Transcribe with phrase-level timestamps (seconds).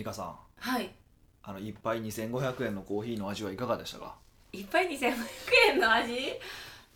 [0.00, 0.34] 美香さん。
[0.56, 0.90] はい。
[1.42, 4.14] あの一杯2500円のコーヒーの味はいかがでしたか？
[4.52, 5.14] いっぱい2500
[5.72, 6.32] 円の味？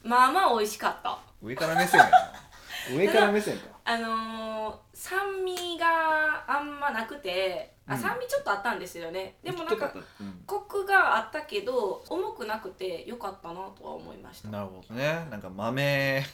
[0.03, 1.19] まあまあ美味しかった。
[1.43, 2.19] 上から目線やな。
[2.97, 3.67] 上から目線か。
[3.85, 8.01] あのー酸味があんまなくてあうん。
[8.01, 10.43] 酸味ちょっとあったんですよね、でもなんかうん。
[10.47, 14.49] コクがあったけど重くなくてよかったなとは思いました。
[14.49, 15.27] なるほどね。
[15.31, 16.25] なんか豆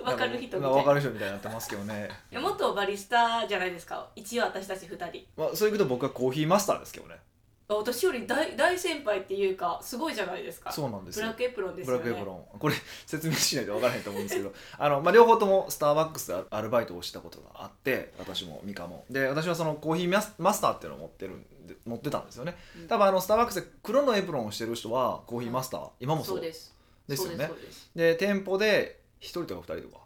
[0.04, 2.08] わかる人みたいわかる人みたいになってますけどね。
[2.30, 4.08] いや元バリスタじゃないですか？
[4.16, 5.26] 一応私たち2人。
[5.36, 7.16] まあ、そういうこと僕はコーヒーマスターですけどね。
[7.72, 10.72] 私より大大先輩っていうかすごいじゃないですか。
[10.72, 11.26] そうなんですよ。
[11.26, 12.04] ブラックエプロンですブよね。
[12.04, 12.58] ラックエプロン。
[12.58, 12.74] これ
[13.06, 14.52] 説明しないと分からへんと思うんですけど。
[14.76, 19.04] あの、まあ、両方ともスターバックスでアルバイトをしたことがあって私もミカも。
[19.08, 20.20] で私はそのコーヒーマ
[20.52, 22.56] スターっていうのを持ってるんで持ってたんですよね。
[22.76, 22.88] うん。
[22.88, 26.74] 多分あのスターバックスで黒のエプロンをしてる人はコーヒーマスター今もそそううです。
[27.06, 27.48] ですよね。
[27.94, 30.00] で店舗で1人とか2人とか？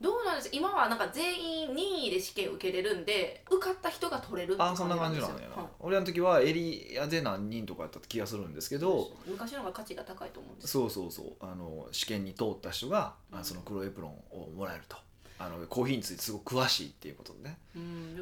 [0.00, 0.50] どうなんです？
[0.52, 5.40] 今はなんか全員任意で試験受けれるんで受かった人が取れるってあそんな感じですよな。
[5.40, 11.26] んやな、はい俺の時はエリアで何人とかやった気がするんですけど昔の方が価値が高いと思うんですそうそうそう。
[11.40, 14.96] あの試験に通った人が、あその黒エプロンをもらえると
[15.40, 17.58] あのコーヒーについてすごく詳しいっていうことでね。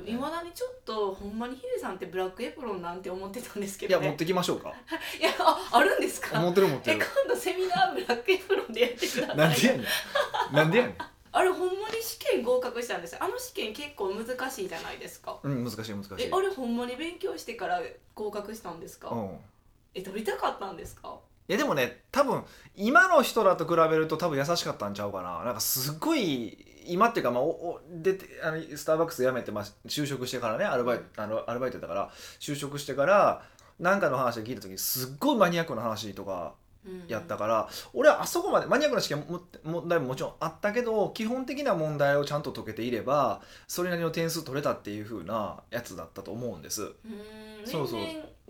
[0.06, 4.03] いまだにちょっとほんまにヒデさんってブラックエプロンなんて思ってたんですけどね。
[4.03, 4.69] いや持ってきましょうか。
[5.19, 6.39] いやああるんですか？
[6.39, 10.55] 持ってる持ってえる今度セミナーブラックエプロンでやってくださいなんでやねん。
[10.55, 10.97] なんでやねん。
[11.33, 13.19] あれほんまに試験合格したんですよ。
[13.23, 15.39] あの試験結構難しいじゃないですか。
[15.42, 16.14] うん難しい難しい。
[16.19, 17.80] えあれほんまに勉強してから
[18.14, 19.39] 合格したんですか、うん。
[19.95, 21.19] え取りたかったんですか？
[21.48, 25.45] いやでもね多分今の人らと比べると多分優しかったんちゃうかな。
[25.45, 26.58] なんかすっごい
[26.89, 33.42] 今っていうか、まあ、おお出てあのスターバックス辞めて、まあ、就職してからねアルバイトあのアルバイトだから就職してから
[33.79, 36.55] 何かの話を聞いた時にすっごいマニアックな話とか
[37.09, 46.83] やったから、俺はあそこまでマニアックな試験も問題ももちろんあったけど基本的な問題をちゃんと解けていればそれなりの点数取れたっていう風なやつだったと思うんです。
[46.83, 46.95] う
[47.64, 48.01] そうそう。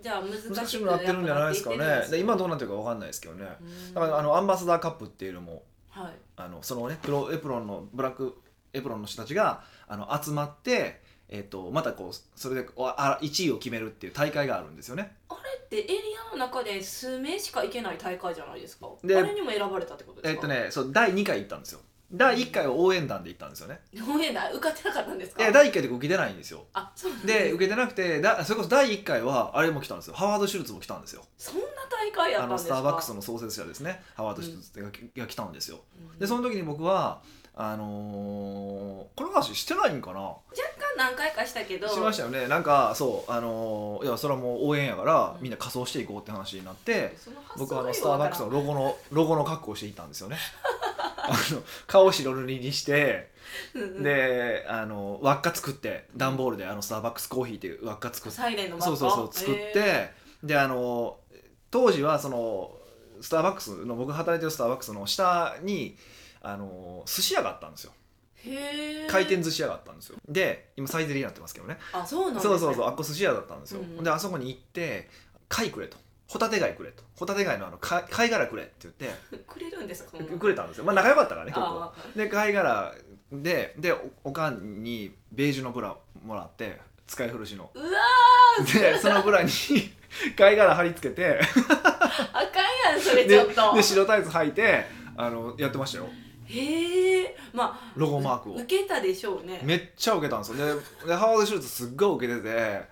[0.01, 2.07] じゃあ難難しくなってるんじゃないですかね。
[2.11, 3.47] で今どうななってるか分かんないですけどね。
[3.61, 3.95] うん。
[3.95, 8.41] だからあのアンバサダーカップっていうのもはいあのそのねプロエプロンのブラック
[8.73, 15.17] エプロンの人たちがあの集まって、えっとまたこうそれでおあ1位を決めるっていう大会があるんですよね。
[15.29, 18.89] あれってエリアの中で数名しか行けない大会じゃないですか？
[19.03, 20.47] であれにも選ばれたってことですか？
[20.47, 21.81] えっとねそう第2回行ったんですよ。
[22.13, 23.81] 第1回は応援団で行ったんですよね。
[24.09, 25.45] 応援団受かってなかったんですか？
[25.45, 26.65] で第1回で受けてないんですよ。
[26.73, 30.15] あそうなんで受けてなくてだそれこそ第1回はあれも来たんですよ。
[30.15, 31.25] ハワード・シュルツも来たんですよ。
[31.37, 32.75] そんな大会やっあのスたんですか？
[32.77, 34.03] ターバックスの創設者ですね。
[34.15, 34.91] ハワード・シュルツが,、
[35.23, 35.81] が来たんですよ。
[36.13, 36.19] うん。
[36.19, 37.23] でその時に僕は
[37.59, 40.21] あのーこの話してないんかな？
[40.21, 40.37] 若
[40.79, 41.89] 干何回かしたけど。
[41.89, 42.47] しましたよね。
[42.47, 45.43] なんかそうあのーいやそれはもう応援やから、うん。
[45.43, 47.17] みんな仮装していこうって話になって
[47.59, 50.37] 僕はあのがスターバックスのよロゴのロゴの格好をしていったんですよね
[50.99, 53.31] あの顔白塗りにして
[54.01, 60.11] であの輪っか作って段ボールであのスターバックスコーヒーっていう輪っか作ってサイレンのそうそうそう作って、
[60.43, 61.19] であの
[61.71, 62.73] 当時はその
[63.21, 65.97] スターバックスの僕が働いてるスターバックスの下に
[66.43, 67.93] あの寿司屋があったんですよ。
[69.09, 70.19] 回転寿司屋があったんですよ。
[70.29, 71.79] で今サイゼリヤになってますけどね。
[71.93, 72.51] あそうなんですね。
[72.51, 74.05] そうそうそうあっこ寿司屋だったんですよ、うん。
[74.05, 75.09] であそこに行って
[75.49, 75.97] 貝くれと
[76.29, 77.03] ホタテ貝くれと。
[77.15, 79.11] ホタテ貝のあのか貝殻くれって言って。
[79.47, 80.85] くれるんですかくれたんですよ。
[80.85, 81.83] まあ仲良かったからね結構。
[81.83, 82.95] あで貝殻
[83.33, 87.71] ででおおかんにベージュのブラもらって使い古しの。
[87.75, 87.87] うわ
[88.73, 89.51] でそのブラに
[90.37, 91.41] 貝殻貼り付けて。
[91.41, 91.41] ー
[92.33, 92.61] あか
[92.91, 93.75] んやんそれちでょっと。
[93.75, 94.85] で白タイツ履いて
[95.17, 96.09] あのやってましたよ。
[96.49, 98.55] へえまあロゴマークを。
[98.57, 99.61] 受けたでしょうね。
[99.63, 100.81] めっちゃ受けたんですよ。
[101.03, 102.83] ででハワード・シュルツすっごい受けてて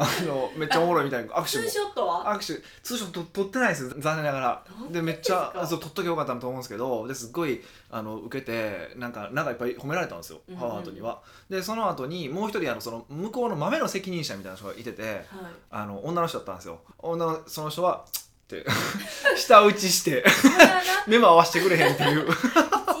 [0.00, 1.32] あのめっちゃおもろいみたいな。
[1.32, 1.44] 握手も。
[1.46, 2.32] ツーショットは？
[2.34, 2.62] 握手。
[2.82, 3.88] ツーショット撮ってないです。
[3.98, 4.64] 残念ながら。
[4.80, 7.08] なんでめっちゃですかそう撮っとけばよかったなと思うんですけど。
[7.08, 7.60] ですっごい
[7.90, 11.20] あの受けてなんかなんかいっぱい褒められたんですよ、うんうんハワードには。
[11.50, 15.24] でその後にもう一人あのその向こうの豆の責任者みたいな人がいててはい。
[15.70, 16.80] あの女の人だったんですよ。
[16.98, 18.64] 女のその人はって
[19.36, 20.80] 舌打ちしてそれはな。
[21.06, 22.28] 目も合わせてくれへんっていう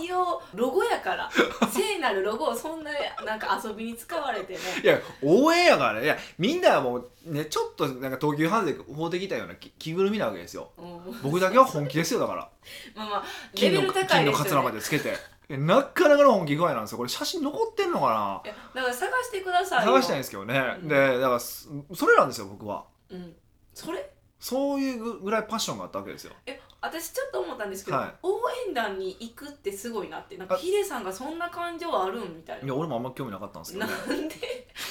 [0.04, 1.30] 一応ロゴやから。
[1.70, 2.90] 聖なるロゴをそんな
[3.24, 6.04] なんか遊びに使われてねいや応援やからね。
[6.04, 10.70] いやみんなはもうねちょっとなんか東急ハンズで法できたような着着ぐるみなわけですよ。
[10.78, 11.22] うん。
[11.22, 12.20] 僕だけは本気ですよ。
[12.20, 12.48] だから。
[12.94, 13.24] まあまあ
[13.54, 15.16] レ金のベル高金のカツラまでつけて。
[15.50, 16.98] いやなかなかの本気具合なんですよ。
[16.98, 20.88] これ写真残ってんのかいやだから探してください探したいんですけどね、うん。
[20.88, 22.84] でだからそそれなんですよ僕は。
[23.08, 23.34] うん。
[23.72, 24.10] それ？
[24.38, 26.34] そういうぐらいパッションがあったわけですよ。
[26.46, 28.14] え私ちょっと思ったんですけど、はい。
[28.22, 30.36] 応援団に行くってすごいなって。
[30.36, 32.64] なんかあヒデさんがそんな感情あるんみたいな。
[32.64, 34.36] いや俺もあんま興味なかったんですけどなねんで？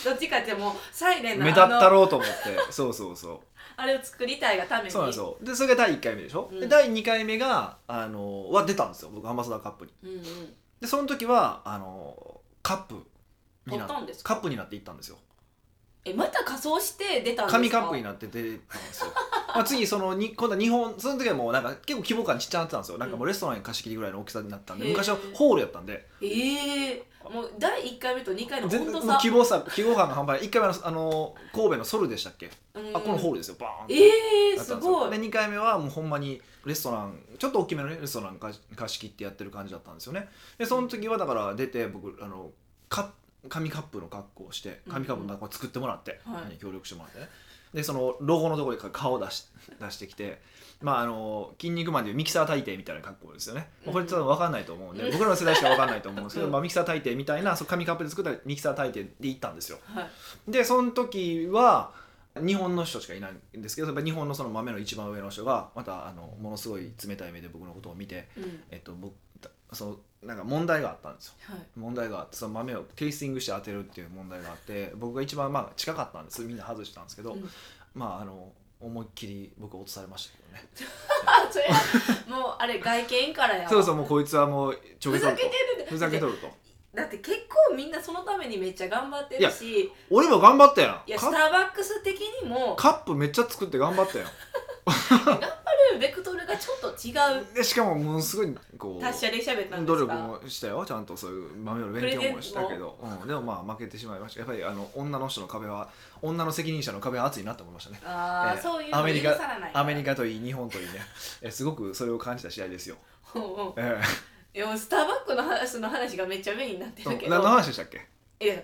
[0.03, 2.71] どっちかってもうサイレンの目立ったろうと思って。
[2.71, 3.39] そうそうそう。
[3.77, 4.91] あれを作りたいがために。
[4.91, 5.37] そうなんですよ。
[5.41, 6.59] でそれが第1回目でしょ、うん。
[6.59, 9.11] で第2回目があのは出たんですよ。
[9.13, 9.93] 僕アンバサダーカップに。
[10.03, 10.23] うんうん。
[10.81, 12.95] でその時はあのカップ
[13.65, 14.33] にな取ったんですか？
[14.35, 15.17] カップになっていったんですよ
[16.09, 17.51] えまた仮装して出たんですか？
[17.51, 19.11] 紙カップになって出たんですよ。
[19.47, 22.97] まあ次そのに今度は日本その時はもうなんか結構規模感ちっちゃなってたんですよ。
[22.97, 26.07] なんかもうレストランに貸し切りぐらいの大きさになったんで昔はホールやったんで。
[26.21, 32.95] ええもう第1回目と2回の温度差規模差規模感が半端ない1回目のあの神戸のソルでしたっけ、うん。
[32.95, 33.55] あこのホールですよ。
[33.59, 33.93] バーンって。
[33.95, 35.11] ええだったんですごい。
[35.11, 40.29] で2回目はもうほんまにレストランちょっと大きめのねレストラン貸し貸し切ってやってる感じだったんですよね。
[40.57, 42.51] でその時はだから出て僕あの
[42.87, 43.11] カ
[43.47, 46.57] 紙カップの格好をして紙カップの格好を作ってもらって、はい。
[46.57, 47.29] 協力してもらってね。
[47.73, 49.45] でそのロゴのところで顔を出し
[49.79, 50.41] 出してきて
[50.81, 55.11] まああの筋肉マンでいうミキサー大帝みたいな格好ですよね、うんこれちょっと分かんないと思うんで、うん。
[55.11, 56.51] 僕らの世代しか分かんないと思うんですけど、うん。
[56.51, 59.79] まあ、ミキサー大帝みたいなそう紙カップで作ったミキサー大帝で行ったんですよ。
[59.85, 60.03] は
[60.47, 60.51] い。
[60.51, 61.93] でその時は
[62.35, 68.63] 日本の人しかいないんですけどやっぱ日本のその豆の一番上の人がまたあのものすごい冷たい目で僕のことを見て、うん。
[68.69, 69.15] えっと、僕
[69.73, 71.33] そのなんか問題があったんですよ。
[71.41, 71.59] はい。
[71.75, 76.41] 問題があってその豆をテイスティングして当てるっていう問題があって僕が一番まあ近かったんです。
[76.43, 77.49] みんな外したんですけど、うん。
[77.93, 80.67] まああの思いっきり僕は落とされましたけどね。
[81.25, 81.67] あ それ
[82.35, 83.69] もうあれ外見からやわ。
[83.69, 85.47] そうそうもうこいつはもうちょふざけと。
[85.47, 86.49] るけてるふざけとると。
[86.95, 89.81] だって結構みんなそのためにめっちゃ頑張ってるし。
[89.81, 91.11] い俺も頑張ったやん。
[91.11, 92.75] やカッスターバックス的にも。
[92.75, 94.27] カップめっちゃ作って頑張ったやん。
[94.27, 95.39] あ
[95.93, 97.55] るベクトルがちょっと違う。
[97.55, 100.13] でしかもものすごいこう達者で喋ったん努ですか？
[100.13, 100.85] 力もしたよ。
[100.85, 104.39] ちゃんとそういう豆の勉強もしたけど、うん、でもまあ負けてしまいました。
[104.41, 105.89] やっぱりあの女の人の壁は
[106.21, 108.01] 女の責任者の壁は厚いなと思いましたね。
[108.05, 109.35] ああ、えーそういうのアメリカ
[109.73, 110.91] アメリカといい日本といいね。
[111.41, 112.95] えすごくそれを感じた試合ですよ、
[113.35, 113.45] うんう。
[113.45, 113.97] んえ。
[114.53, 117.25] いやスターバックの話の話がめっちゃメインになってるけど。
[117.25, 118.07] え何の話でしたっけ？
[118.39, 118.55] いや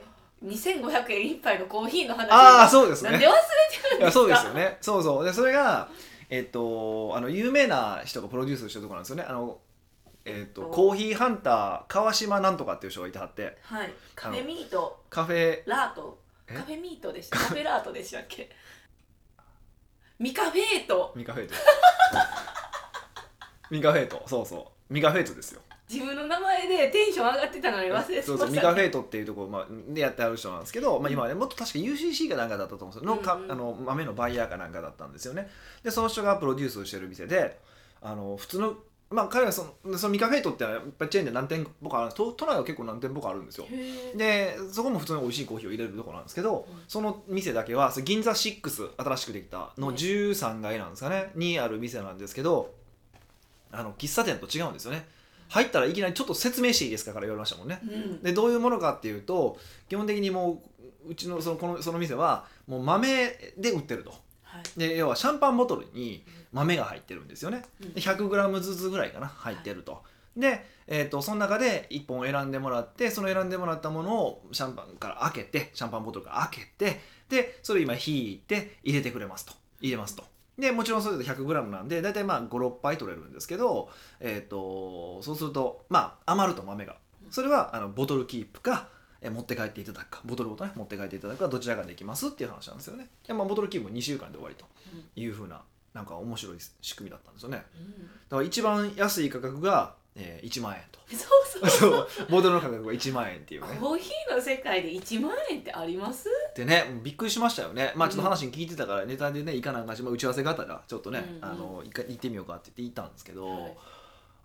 [0.43, 2.29] 2500円一杯のコーヒーの話。
[2.31, 3.11] ああそうですね。
[3.11, 3.35] なんで忘れ
[3.71, 4.11] てるんですか？
[4.11, 4.77] そうですよね。
[4.81, 5.25] そうそう。
[5.25, 5.87] でそれが
[6.35, 9.23] えっとあの有名な人がプロデュースしてるところなんですよね。
[9.23, 9.59] あの
[10.25, 13.55] えっとおコーヒーハンター川島なんとかっていう人がいてはって。
[13.61, 13.93] はい。
[14.15, 15.03] カフェミート。
[15.11, 15.61] カフェ。
[15.67, 16.19] ラート。
[16.47, 16.55] え？
[16.55, 17.37] カフェミートでした。
[17.39, 18.49] カフェラートでしたっけ？
[20.17, 21.13] ミカフェート。
[21.15, 21.53] ミカフェイト。
[23.69, 24.23] ミカフェイト。
[24.27, 24.93] そうそう。
[24.93, 33.15] ミカフェイトですよ自分の名前でテンション上がってたのに忘れてましたそうそうミカフェイトっていうところ、まあ、でやってある人なんですけど、まあ、今はねもっと確か UCC かなんかだったと思うんですよ。
[33.15, 35.49] のか、うんうんあの豆のバイヤーかなんかだったんですよね。
[35.83, 37.59] でその人がプロデュースしてる店で
[38.01, 38.75] あの普通の
[39.09, 43.67] まあ彼はそのそのミカフェイトってやっぱりチェーンで何店舗かある都都内は結構何店舗かあるんですよ。
[44.15, 46.81] でそこも普通に美味しいコーヒーを入れるところなんですけど、うん。
[46.87, 51.31] その店だけは GINZA SIX 新しくできたのね13階なんですかね。
[51.35, 52.73] にある店なんですけど
[53.71, 55.07] あの喫茶店と違うんですよね
[55.53, 57.79] 入ったらいきなりちょっと説明していいですかから言われましたもんね。
[57.83, 58.23] うん。
[58.23, 60.63] でどういうものかっていうと基本的にも
[61.05, 63.27] ううちのそのこのその店はもう豆
[63.57, 64.15] で売ってると。
[64.41, 64.79] はい。
[64.79, 67.61] で要はシャンパンボトルに豆が入ってるんですよね。
[67.83, 67.93] うん。
[67.93, 70.01] で 100g ずつぐらいかな入ってると。
[70.35, 79.53] で、えー、とその中で1本選んでもらってその選んでもらったものをシャンパンから開けてシャンパンボトルから開けてでそれを今引いて入れてくれますと。
[79.83, 80.23] 入れますと
[80.57, 83.89] でもちろんそれで 100g なんで大体まあ56杯取れるんですけど、
[84.19, 86.97] えー、とそうするとまあ余ると豆が。
[87.31, 88.87] それはあのボトルキープか
[89.21, 90.21] えー持って帰っていただくか。
[90.25, 93.07] ボトルごとね持って帰っていただくかどちらかできますっていう話なんですよね。
[93.25, 94.65] で、まあ、ボトルキープも2週間で終わりと
[95.15, 95.61] いうふうな
[95.93, 97.57] なんか面白い仕組みだったんですよね。
[97.57, 98.09] だうん。
[98.29, 100.99] から一番安い価格が、えー1万円と。
[101.15, 101.27] そ
[101.65, 102.07] うそう。
[102.07, 102.27] そう。
[102.29, 103.77] ボトルの価格が1万円っていうね。
[103.79, 106.27] コーヒーの世界で1万円ってあります？
[106.55, 107.91] でねもうびっくりしましたよね。
[107.95, 111.45] まあちょっと話に聞いてたからネタでね行かなんかし、まあ、打ち合わせがあったらちょっとね、うんうん。
[111.45, 113.77] あの行か行ってみようかって言って行ったんですけど、はい。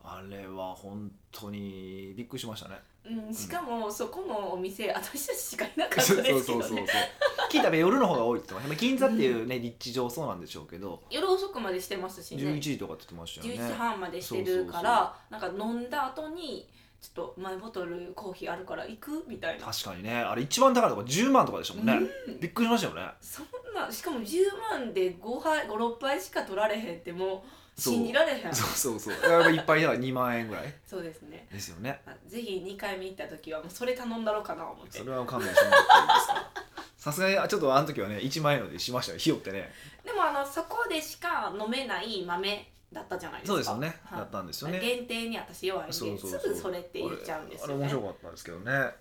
[0.05, 6.87] あれは本当にびっくりしましたねうん、しかもそこのお店私たちしかいなかったそうですけそうそうそうどね
[7.51, 8.87] 聞いたら夜の方が多いって言ってました。
[8.87, 11.03] 銀座っていうね立地上そうなんでしょうけど。
[11.11, 12.43] 夜遅くまでしてますしね。
[12.43, 13.63] 11時とかって言ってましたよね。
[13.63, 16.69] 11時半までしてるからなんか飲んだ後に
[17.01, 19.25] ちょっとマイボトルコーヒーあるから行く？
[19.27, 19.67] みたいな。
[19.67, 20.17] 確かにね。
[20.17, 21.93] あれ一番高いとこ10万とかでしたもんね、
[22.27, 22.41] うん。
[22.41, 23.11] びっくりしましたよね。
[23.21, 27.43] そんなしかも10万で5杯56杯しか取られへんってもうそう
[27.79, 28.55] 信じられへん。
[28.55, 29.53] そうそうそう。
[29.53, 30.75] いっぱいだから2万円ぐらい。
[30.87, 31.47] そうですね。
[31.51, 32.01] ですよね。
[32.07, 34.99] あぜひ2回目行った時はもうそれ頼んだろうかな思って。
[34.99, 36.51] それは勘弁してもらっていいですか？
[36.99, 39.73] さすがにあちょっとあの時はね1万円のでしましたよひよってね。
[40.05, 43.53] でもあのそこでしか飲めない豆だったじゃないですか。
[43.53, 44.19] そうですよね、はい。
[44.19, 44.81] だったんですよね。
[44.81, 46.19] 限定に私弱いんですぐ
[46.57, 47.75] それって言っちゃうんですよね。
[47.75, 48.73] あれ面白かったですけどね。
[48.73, 48.95] はい。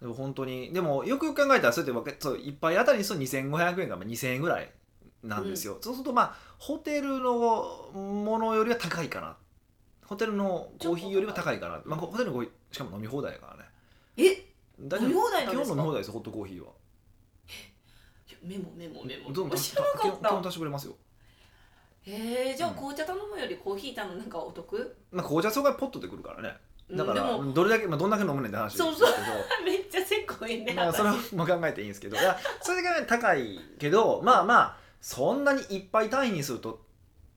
[0.00, 4.70] でも本当にでもよくよく考えたらそうやってそう一杯あたりにそう2500円がまあ2000円ぐらい
[5.22, 6.36] なんですよ、そうするとまあ
[6.66, 7.34] ホテルの
[7.92, 9.36] ものよりは高いかな。
[10.06, 13.64] ホテルのコーヒーよりは高いかな、まあ、ホテルのコーヒーしかも飲み放題やからね。
[14.16, 14.46] え？
[14.80, 15.08] 大丈夫？
[15.08, 15.74] 飲み放題なんですか？
[15.74, 16.72] 基本飲み放題ですよホットコーヒーは。
[18.42, 19.30] メモメモメモ。
[19.30, 20.94] どうも知らなか基本基本してくれますよ。
[22.06, 22.76] へえじゃあうん。
[22.76, 24.96] 紅茶頼むよりコーヒー頼むなんかお得？
[25.12, 26.56] まあ紅茶そこがポットでくるからね。
[26.90, 28.94] だからどれだけ、まあ、どんだけ飲むねんって話ですけど。
[28.94, 29.14] そうそう。
[29.66, 32.16] めっちゃせっこいねまあ、それはもう考えていいんですけど。
[32.62, 36.80] それだけ高いけどまあまあそんなにいっぱい単位にすると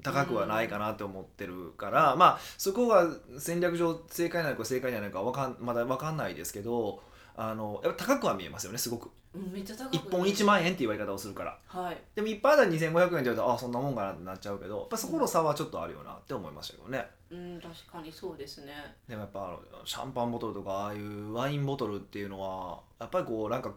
[0.02, 3.06] 高くはないかなって思ってるから、まあそこが
[3.38, 7.04] 戦略上正解なのか正解じゃないかわかんまだ分かんないですけど
[7.36, 9.12] あのやっぱ高くは見えますよねすごく。
[9.36, 11.60] うんめっちゃ高く1本1万円っていう言われ方をするから。
[11.68, 11.98] はい。
[12.16, 17.06] でも1杯あたり2500円って言われたらあそんなもんかなってなっちゃうけどやっぱそこの差はちょっとあるよなって思いましたけどね。
[17.30, 18.72] うん確かにそうですね。
[19.10, 23.74] でもやっぱあのシャンパンボトルとかああいうワインボトルっていうのはやっぱりこうなんか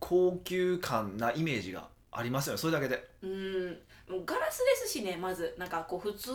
[0.00, 3.08] 高級感なイメージがありますよねそれだけで。
[3.22, 3.66] うん。
[4.08, 5.54] もうガラスですしねまず。
[5.58, 6.30] なんかこう普通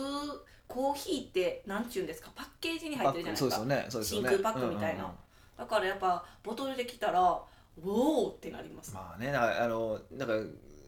[0.66, 2.30] コーヒーってなんちゅうんですか？
[2.34, 3.56] パッケージに入ってるじゃないですか。
[3.56, 4.28] そうですよねそうですよね。
[4.28, 5.04] 真空パックみたいな。
[5.04, 5.16] うんうんうん。
[5.56, 10.34] だからやっぱボトルできたらおおってなります、まあねあのなんか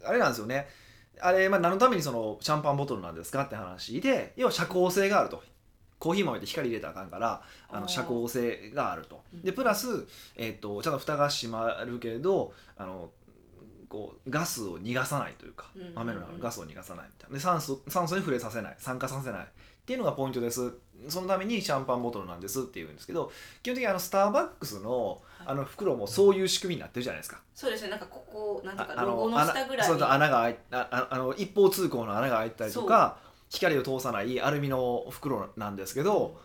[0.05, 0.67] あれなんですよね。
[1.21, 5.43] あれ、まあ、何のためにそのシャンパンボトルなんですかって話で要は遮光性があると。
[5.99, 9.23] コーヒー豆って光入れたらあかんからあの遮光性があると。
[9.35, 9.43] うん。
[9.43, 13.11] でプラス、えっとちゃんと蓋が閉まるけどあの
[13.91, 15.95] こうガスを逃がさないというかうんうんうん。
[15.97, 17.35] 豆の中のガスを逃がさないみたいな。
[17.35, 18.77] で酸素酸素に触れさせない。
[18.79, 19.47] 酸化させないっ
[19.85, 20.73] ていうのがポイントです。
[21.09, 23.33] そのためにシャンパンボトルなんですっていうんですけど
[23.63, 27.41] 基本的にあのスターバックスのあの袋もそういう仕組みになってるじゃないですか。
[27.55, 27.91] そうですね。
[27.91, 29.89] なんかここなんていうかあロゴの下ぐらい。
[29.89, 33.19] そ穴が開いあああの一方通行の穴が開いたりとか
[33.49, 36.39] 光を通さないアルミの袋なんですけど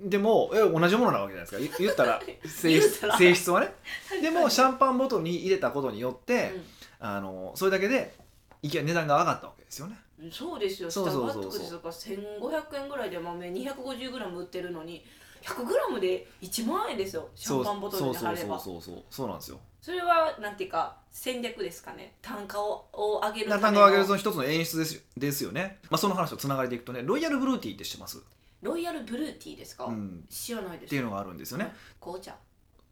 [0.00, 1.58] でもえ同じものなわけじゃないですか。
[1.58, 2.80] 言言ったら 性
[3.18, 3.74] 言質はね。
[4.20, 6.54] でもシンャンパンボトルに入れたことによって、
[6.98, 8.14] あのそれだけで
[8.62, 9.96] いきなり値段が上がったわけですよね。
[10.30, 10.90] そうですよ。
[10.90, 11.52] そうそうそうそう。
[11.52, 15.04] スターバックスとか1500円ぐらいで豆 250g 売ってるのに
[15.42, 17.28] 100g で1万円ですよ。
[17.34, 18.94] シャンパンボトルでそうそう貼ればそうそう。
[18.94, 19.60] そうそうなんですよ。
[19.80, 22.16] それはなんていうか戦略ですかね。
[22.22, 23.84] 単価をを上げる単価ための。
[23.84, 25.00] を上げるその一つの演出ですよ。
[25.16, 25.78] ですよね。
[25.90, 28.20] まあその話とつながりでいくとねロイヤルブルーティーって知ってます、
[28.62, 30.88] ロイヤルブルーティーですか、うん、知らないです。
[30.88, 31.72] っていうのがあるんですよね。
[32.00, 32.34] 紅茶。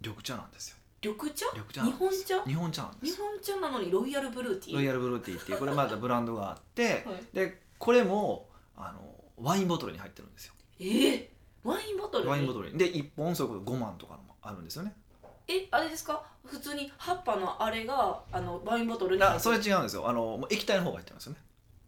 [0.00, 0.76] 緑茶なんですよ。
[1.10, 1.46] 緑茶？
[1.54, 2.42] 緑茶日本茶？
[2.44, 3.14] 日本茶なんです。
[3.16, 7.24] 日本茶なのに Royal Blue Tea？Royal Blue Teaっていう これまたブランドがあってはい。
[7.32, 9.00] でこれもあの
[9.36, 10.54] ワインボトルに入ってるんですよ。
[10.80, 11.28] えー、
[11.64, 12.30] ワインボトルに？
[12.30, 12.78] ワインボトルに。
[12.78, 14.94] で1本そういうこと5万とかのもあるんですよね。
[15.46, 16.22] えあれですか？
[16.46, 19.36] 普通に葉っぱのあれがあのワインボトルに入ってる。
[19.36, 20.08] あそれ違うんですよ。
[20.08, 21.38] あのもう液体の方が入ってるんですよね。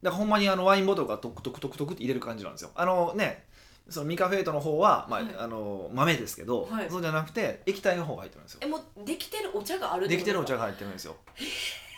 [0.02, 2.70] だからほんまにあのワインボトルがトクトクトクトクって入れる感じなんですよ。
[2.74, 3.45] あのね
[3.88, 5.34] そのミカフェイトの方は、まあはい。
[5.38, 6.90] あの豆ですけど、はい。
[6.90, 8.60] そうじゃなくて液体の方が入ってるんですよ。
[8.62, 11.16] えもうできてるお茶があるできてるお茶が入ってるんですよ。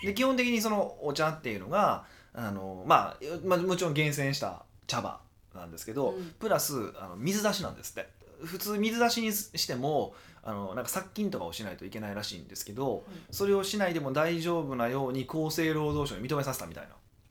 [0.03, 2.05] で基本的にそのお茶っていうのが
[2.35, 5.21] あの、まあ、まあもちろん厳選した茶葉
[5.55, 6.35] なんですけど、うん。
[6.39, 8.09] プラスあの水出しなんですって。
[8.45, 10.15] 普通水出しにしても
[10.45, 16.91] あのなんか殺菌とかをしないといけないらしいんですけどそれをしないでも大丈夫なように厚生労働省に認めさせたみたいな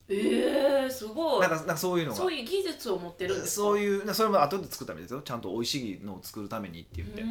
[0.09, 1.41] えー、すごい。
[1.41, 2.17] なんかなんかそういうのが。
[2.17, 3.61] そういう技術を持ってるんですか？
[3.63, 5.21] そういうそれも後で作ったみたいですよ。
[5.21, 7.21] ちゃんと美味しいのを作るためにって言って。
[7.21, 7.29] って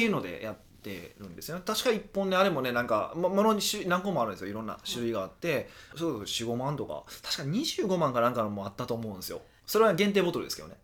[0.00, 1.62] いうのでやってるんですよね。
[1.66, 4.50] 確か1本であれもねなんかもものに種何個もあるんですよ。
[4.50, 7.04] いろんな種類があって、そう45万とか。
[7.22, 9.42] 確か25万かなんかのもあったと思うんですよ。
[9.66, 10.76] それは限定ボトルですけどね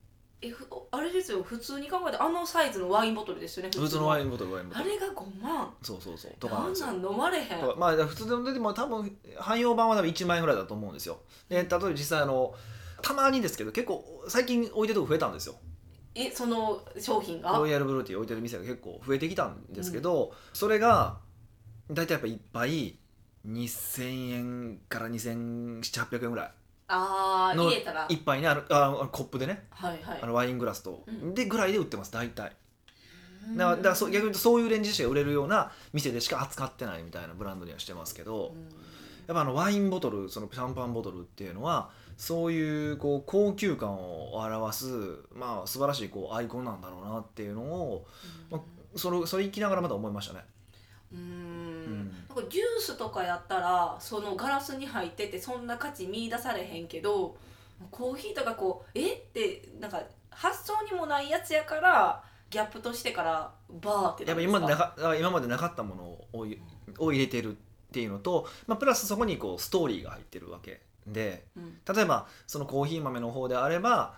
[0.45, 1.43] えふあれですよ。
[1.43, 4.09] 普通に考えてあのサイズのワインボトルですよね普通の。
[4.09, 4.85] ワインボトルワインボトル。
[4.85, 5.73] あれが5万。
[5.83, 6.33] そうそうそう。
[6.41, 7.61] とかなんなん飲まれへん。
[7.61, 11.21] とかまあ普通のでも多分汎用版は多分1万円ぐらいだと思うんですよ。
[11.49, 12.55] で例えば実際あの
[13.03, 15.55] たまにですけど結構最近置いてるとこ増えたんですよ。
[16.15, 17.53] えその商品が？
[17.53, 21.19] ロイヤルブルーティー置いてる店が結構増えてきたんですけど、それが
[21.89, 22.99] 大体やっぱ一杯
[23.47, 26.47] 2000円から2700800円ぐらい。
[26.47, 26.62] の
[26.95, 28.07] ああ入れたら。
[28.09, 29.65] 一杯ねあのあのコップでね。
[29.71, 30.19] はいはい。
[30.21, 31.35] あのワイングラスと、うん。
[31.35, 32.53] でぐらいで売ってます大体。
[33.49, 33.57] うん。
[33.57, 38.61] だからだからそう逆に言うとそういうレンジでしか売れるような店でしか扱ってないみたいなブランドにはしてますけど、うん。
[39.27, 44.87] やっぱあのワインボトルそのシャンパンボトルっていうのはそういうこう高級感を表す
[45.35, 48.07] まあ素晴らしいこうアイコンなんだろうなっていうのを
[48.51, 48.61] ま
[48.97, 50.41] それそれ聞きながらまた思いましたね。
[51.15, 51.62] うんん
[52.35, 57.37] なんかジュースとかやったらそのガラスに入っててそんな価値見出されへんけど
[57.91, 59.13] コーヒーとかこうえ？
[59.15, 66.47] ってなんか発想にもないやつやからギャップとしてからバーってやっぱ今なかあ今までなかったものを
[66.99, 67.55] を入れてるっ
[67.93, 70.81] ていうのと、まあ、プラスそこにこうストーリーが入ってるわけ。
[71.07, 71.81] でうん。
[71.95, 74.15] 例えばそのコーヒー豆の方であれば、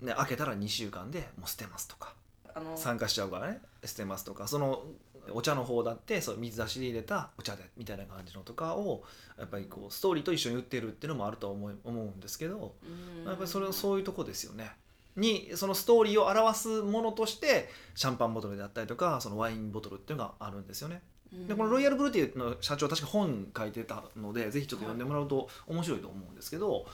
[0.00, 2.14] ね、開けたら2週間でもう捨てますとか。
[2.54, 4.48] あの酸化しちゃうからね捨てますとか。
[4.48, 4.82] その
[5.30, 9.04] お茶の方だってそう水出しで入れたお茶でみたいな感じのとかを
[9.38, 13.24] やっぱりこうストーリーと一緒に売ってるっていうのもあると思い思うんですけどうん。
[13.24, 14.72] やっぱりそれそういうとこですよね。
[15.14, 21.02] にそのストーリーを表すものとしてシャンパンボトルであったりとかそのワインボトルっていうのがあるんですよね。
[21.48, 26.84] でこのロイヤルブルーティーの社長確か本書いてたのでぜひちょっと読んでもらうと面白いと思うんですけど、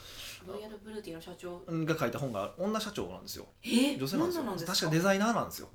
[0.47, 1.61] ロイヤルブルーティーの社長。
[1.69, 3.47] が書いた本が女社長なんですよ。
[3.65, 3.97] え？
[3.97, 4.43] 女性なんですよ。
[4.43, 4.73] 女なんですか？
[4.75, 5.69] 確かデザイナーなんですよ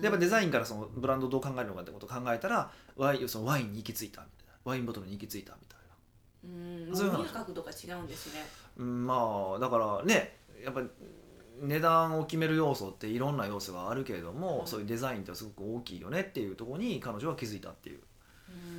[0.00, 4.54] でやっぱデザインからそのブランドをどう考えるのかってことを考えたらワインそのワインに行き着いたみたいな。
[4.64, 5.78] ワインボトルに行き着いたみたい
[6.88, 6.88] な。
[6.88, 6.96] うん。
[6.96, 8.46] そういう見る角度が違うんですね。
[8.78, 10.88] うんまあだからねやっぱり
[11.60, 14.66] 値段を決める要素っていろんな要素があるけれども、うん。
[14.66, 18.00] そういうデザインってすごく大きいよねっていうところに彼女は気づいたっていう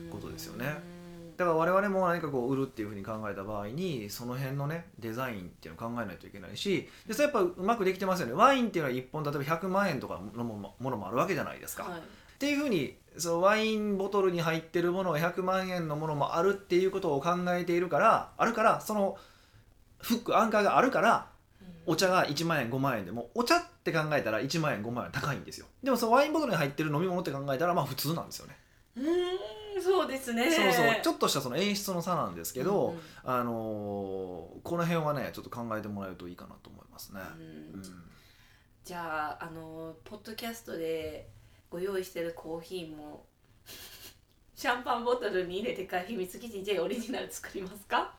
[0.09, 0.65] ことですよね。
[0.89, 0.94] うん
[1.37, 8.33] だから我々も何かこう売るっていうふうに考えた場合にその辺のねデザインっていうのを考えないといけないしでそれやっぱうまくできてますよね。
[8.33, 11.83] ワインっていうのは1本例えば100万円とかのもものもあるわけじゃないですか。
[11.83, 11.99] はい。
[11.99, 12.03] っ
[12.37, 19.17] ていうふうにそのワインボトルに入ってるものが100万円のものもあるっていうことを考えているからあるからその
[19.99, 21.27] フックアンカーがあるから
[21.61, 21.93] うん。
[21.93, 25.67] お茶が1万円5万円でもお茶って考えたら1万円5万円高いんですよ。
[25.83, 28.57] でもそのワインボトルに入ってる飲み物って考えたらまあ普通なんですよね、
[28.97, 30.49] うーんそうですね。
[30.49, 33.01] そうそうちょっとしたその演出の差なんですけど、うんうん。
[33.23, 37.19] あのーこの辺はねちょっと考えてもらえるといいかなと思いますね、
[37.73, 37.79] うん。
[37.79, 37.83] うん。
[38.83, 41.29] じゃああのポッドキャストで
[41.69, 43.25] ご用意してるコーヒーも
[44.55, 48.13] シャンパンボトルに入れてから秘密基地 J オリジナル作りますか？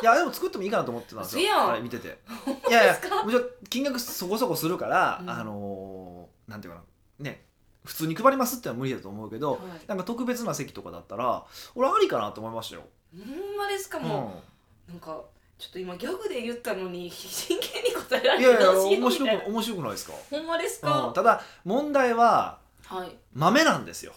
[0.00, 1.42] いやでも作ってもいいかなと思ってたんですよ。
[1.42, 1.68] 嘘やん。
[1.70, 2.06] はい、見てて。
[2.68, 5.30] いやいやですかもちろん金額そこそこするから、うん。
[5.30, 6.80] あのーなんていうか
[7.18, 7.24] な。
[7.24, 7.49] ね
[7.84, 9.60] 普通に配りますってのは無理だと思うけど、はい。
[9.86, 11.44] なんか特別な席とかだったら
[11.74, 12.82] 俺ありかなと思いましたよ、
[13.12, 13.98] ほんまですか？
[13.98, 14.04] うん。
[14.04, 14.42] も
[14.88, 15.20] う、なんか
[15.58, 23.16] ちょっと今ギャグで言ったのに真剣に答えられいやいや面白く面白くないですか、ほんまですうん、か、ただ問題ははい。
[23.34, 24.12] 豆なんですよ。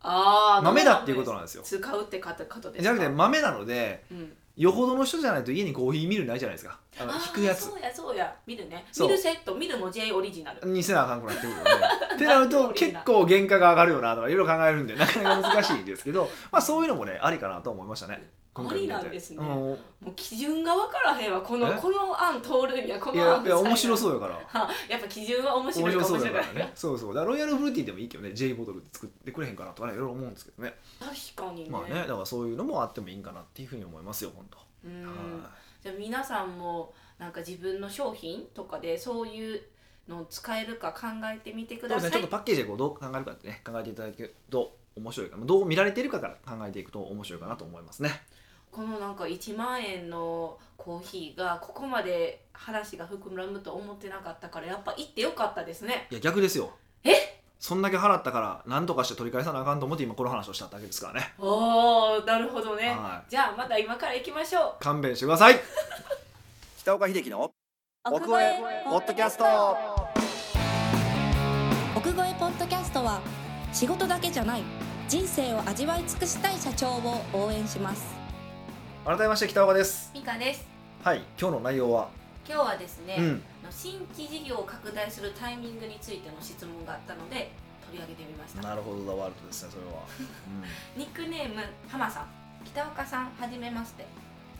[0.00, 1.62] ああ豆だっていうことなんですよ。
[1.62, 2.82] 使うって方方ですか？
[2.82, 6.78] じゃなくて豆なのでうんよほどの人じゃないと家にコーヒーミルないじゃないですか。
[7.00, 7.64] あの引くやつ。
[7.64, 8.34] そうやそうや。
[8.46, 8.84] 見るね。
[8.92, 9.08] そう。
[9.08, 10.68] 見るセット見るも J オリジナル。
[10.68, 11.62] にせなあかんくなってくるよね。
[12.14, 19.38] ってなると結構原価が上がるよなとかいろいろ考えるんでなかなか難しいんですけどまあそういうのもねありかなと思いましたねありなんですね。
[19.38, 19.46] うん。
[19.46, 19.72] も
[20.06, 21.40] う基準が分からへんわ。
[21.40, 21.74] このえ？
[21.74, 24.34] この案通るにはこの案いや面白うそうやから。
[24.90, 26.72] やっぱ基準は面白面いか白そうだからね。
[26.74, 27.14] そうそう。
[27.14, 30.74] だロイヤルフルーティーでもいいけどね J ボトルで作ってくれへんかなとかねいろいろ思うんですけどね。
[31.00, 34.58] 確かにね,、まあねだからそういうのもあってもいいんかなっていうふうに思いますよ本当。
[34.84, 35.06] うん。
[35.06, 35.50] は
[35.82, 39.62] じゃあ皆さんもなんか自分の商品とかでそういう
[40.06, 41.88] のを使えるか考えてみてくい。
[41.88, 42.10] そうですね。
[42.10, 48.10] ちょださいっとパッケージでこうどう考えるかってね考えていただけると面白いかなどう見られているかから考えていくと面白いかなと思いますね
[48.72, 56.06] このなんか1万円のコーヒーがここまで話が膨らむと思ってなかったからやっぱ行ってよかったですね。
[56.10, 56.70] いや逆ですよ。
[57.04, 57.10] え？
[57.60, 61.34] そんだけ払ったから何とかして取り返さなあかんと思って今この話をしただけですからね。
[61.38, 64.82] おーなるほどね、はじゃあまた今から行きましょう。
[64.82, 65.60] 勘弁してください。
[66.80, 67.52] 北岡秀樹の
[68.10, 69.44] 奥越えポッドキャスト。
[71.94, 73.20] 奥越えポッドキャストは
[73.70, 74.62] 仕事だけじゃない
[75.08, 78.21] 人生を味わい尽くしたい社長を応援します
[79.04, 80.12] 改めまして北岡です。
[80.14, 80.64] ミカです。
[81.02, 82.08] はい今日の内容は？
[82.48, 83.42] 今日はですね、うん。
[83.68, 87.50] 新規事業を拡大するタイミングについての質問があったので
[87.84, 88.62] 取り上げてみました。
[88.62, 90.04] なるほどだワールドですねそれは、
[90.96, 92.26] ニックネームハマさん。
[92.64, 94.04] 北岡さんはじめまして。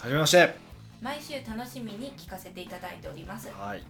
[0.00, 0.57] はじめまして。
[1.00, 3.48] 毎週楽しみに聞かせていただいております。
[3.52, 3.85] はい。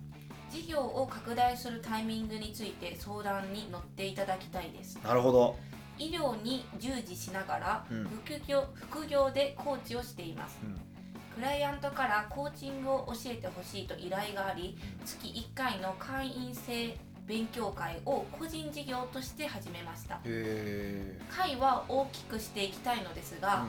[0.50, 4.98] 事業を拡大するタイミングについて相談に乗っていただきたいです。
[5.02, 5.56] なるほど
[5.98, 8.05] 医療に従事しながらうん。
[8.05, 10.59] 副業,、副業でコーチをしています。
[10.62, 10.81] うん。
[11.35, 16.94] クライアントからコーチングを教えてほしいと依頼があり月1回の会員制
[17.26, 20.20] 勉強会を個人事業として始めました。
[21.31, 23.64] 会は大きくしていきたいのですが、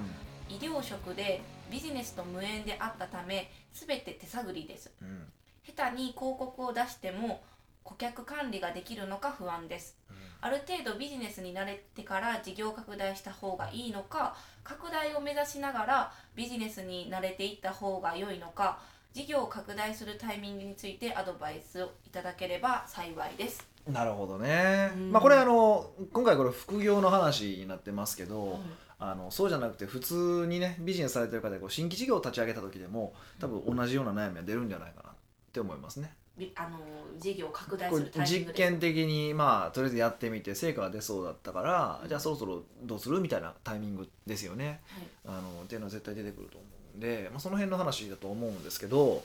[0.50, 4.92] 医療職でビジネスと無縁であったため全て手探りです。
[5.02, 5.24] うんうん。
[5.66, 7.42] 下手に広告を出しても
[7.84, 9.98] 顧客管理ができるのか不安です。
[10.42, 18.80] ある程度ビジネスに慣れてから事業拡大した方がいいのか拡大を目指しながらビジネスに慣れていった方が良いのか
[19.14, 23.66] 事業を拡大するタイミングについてアドバイスをいただければ幸いです。
[23.88, 25.12] なるほどね、うん。
[25.12, 28.60] まあこれあの今回これ副業の話になってますけど、
[29.00, 35.14] あのそうじゃなくて普通にねビジネスされてる方でこう新規事業を立ち上げた時でも多分同じような悩みは出るんじゃないかなっ
[35.52, 36.14] て思いますね。
[36.38, 36.80] びあの
[37.20, 38.54] 事業を拡大するタイミング実。
[38.54, 44.82] 験的にまあとりあえずやってみて成果が出そうだったから、うんじゃあそろそろどうするみたいなタイミングですよね。
[44.88, 46.66] はいあのっていうのは絶対出てくると思
[46.96, 49.24] うんで、まあ、その辺の話だと思うんですけど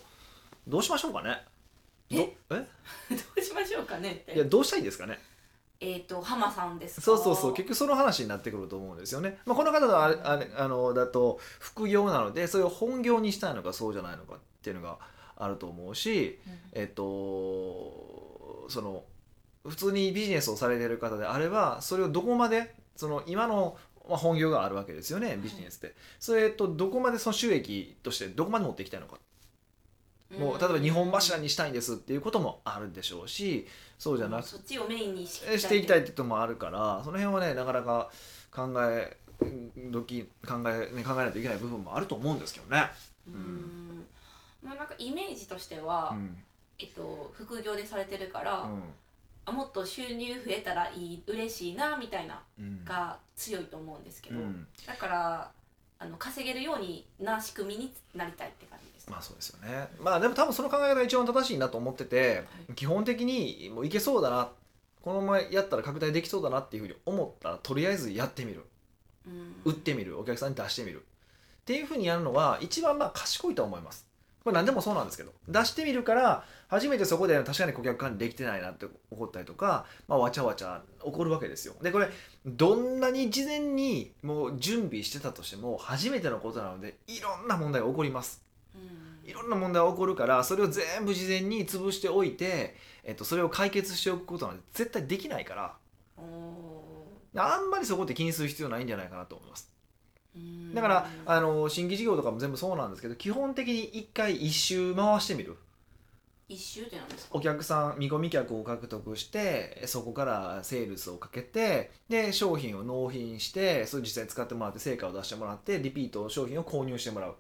[0.67, 1.43] どうしましょうかね？
[2.11, 2.37] どえ？
[2.51, 2.55] え？
[3.15, 4.35] どうしましょうかねって。
[4.35, 5.19] いやどうしたいですかね？
[5.81, 7.03] えっ、と浜さんですか？
[7.03, 9.39] そうそうそう結局その話になってくると思うんですよね。
[9.47, 14.99] まあ、この方はあれあれあのだと副業なのでそれを本業にしたいのかそうじゃないのかっていうのが
[15.39, 16.81] あると思うし、うん。
[16.81, 19.05] えっとその
[19.67, 23.77] 普通にビジネスをされてる方であればそれをどこまでその今の
[24.09, 29.19] まあ本業があるわけですよねビジネスって、それとどこまでその収益としてどこまで持っていきたいのか。
[30.39, 33.67] もう例えば日本柱にしたいんですっていうこともあるでしょうし
[33.99, 38.11] そうじゃなくそっちをメインにししていきたいってこともあるからその辺はねなかなか
[38.51, 39.17] 考え
[39.91, 42.91] 時考え,、ね、考えないといけない部分もあると思うんですけどね。
[43.27, 43.88] うん
[44.63, 46.37] まあなんかイメージとしては、うん。
[46.79, 48.83] えっと、副業でされてるから、うん。
[49.45, 52.85] あもっと収入増えたらいい嬉しいなみたいなうん。
[52.85, 54.67] が強いと思うんですけど、うん。
[54.87, 55.51] だから
[56.01, 59.89] あの稼げるようにな仕組みになりたいって感じです、まあそうですよね。
[60.01, 62.75] まあでも多分その考え方が一番正しいなと思ってて、い。
[62.75, 64.51] 基本的にもういけそうだな
[65.03, 68.65] このままやったら拡大できそうだなっていうふうに思ったらとりあえずやってみる。
[69.27, 69.57] うん。
[69.65, 70.19] 売ってみる。
[70.21, 71.03] お客さんに出してみる。
[71.03, 74.08] っていうふうにやるのは一番まあ賢いと思います
[74.49, 81.75] これ何でもそうなんですけど出してみるから初めてそこで確かに顧客管理できてないなって怒ったりとか、まあ、わちゃわちゃ起こるわけですよ。
[81.83, 82.09] でこれ
[82.47, 88.43] どんなに事前にもう準備してたとしても初めてのことなのでいろんな問題が起こります。
[88.75, 89.29] うん。
[89.29, 95.75] いろんな問題が起こるからそれを全部事前に潰しておいて、えっと、それを解決しておくことなんて絶対できないから。
[96.17, 96.79] お
[97.37, 99.71] あんまりそこって気にする必要ないんじゃないかなと思います。
[99.75, 99.78] ー
[100.75, 105.57] だからあの新規事業とかも全部そうなんですけど基本的に一回一周回してみる。
[106.51, 107.37] 一周ってなんですか？
[107.37, 117.35] お客さん見込み客を獲得してそこからセールスをかけてで商品を納品してそれ実際に使ってもらって成果を出してもらってリピート商品を購入してもらう、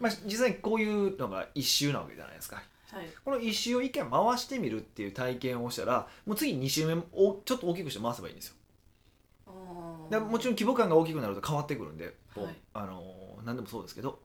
[0.00, 2.60] まあ、実際にこういうのが一周なわけじゃないですか。
[2.90, 3.06] はい。
[3.24, 8.54] この一周を一回回してみるっていう体験をしたらもう次2周目をちょっと大きくして回せばいいんですよ
[10.10, 12.56] でもちろん規模感が大きくなると変わってくるんで、はい。
[12.74, 13.02] あの
[13.44, 14.18] 何でもそうですけど。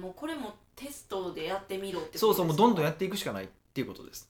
[0.00, 2.26] もうこれもテストでやってみろってことですか？
[2.26, 4.28] そうそうもうどんどんやっていくしかないっていうことです。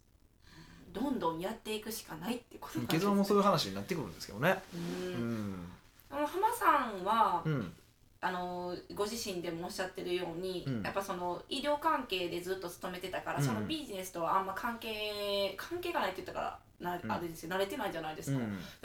[0.92, 4.62] どんどんやっていくしかないってことなんですね結論もそういう話になってくるんですけどね。
[4.74, 5.72] ううんん。
[6.10, 7.72] あの浜さんは、うん
[8.20, 10.82] あのご自身でもおっしゃってるように、うん。
[10.82, 13.44] やっぱその医療関係でずっと勤めてたから、うん。
[13.44, 18.38] そのビジネスとはあんま関係関係がないって言ったからな、うんあれですよ慣れてないじゃないですか,、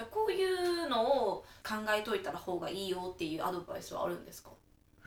[0.09, 4.49] こういうのを考えといたら方がいいよっていうアドバイスはあるんですか？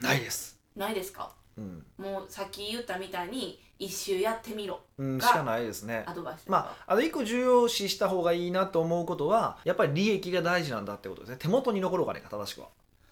[0.00, 0.58] ないです。
[0.76, 1.32] ないですか？
[1.58, 6.04] うん、もうさっき言ったみたいに一周やってみろうん、しがかないですね。
[6.06, 11.36] アドバイスまあ、あの一個重要視した方がいいなと思うことはやっぱり利益が大事なんだってことですね。
[11.38, 12.68] 手元に残るお金が正しくは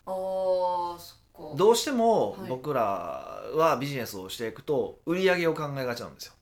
[0.07, 1.57] あーそっか。
[1.57, 2.49] どうしてもはい。
[2.49, 2.83] 僕ら
[3.55, 6.33] はビジネスをしていくと売り上げを考えがちなんですよ。